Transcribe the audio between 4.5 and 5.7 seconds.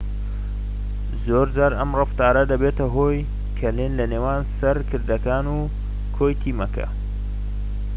سەرکردەکان و